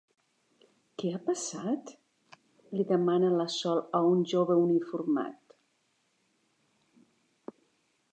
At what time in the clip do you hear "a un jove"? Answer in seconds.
3.99-4.57